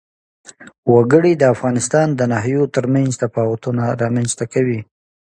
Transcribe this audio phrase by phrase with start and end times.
[0.93, 4.79] وګړي د افغانستان د ناحیو ترمنځ تفاوتونه رامنځ ته کوي.